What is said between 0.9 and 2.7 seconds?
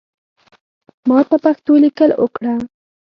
ماته پښتو لیکل اوکړه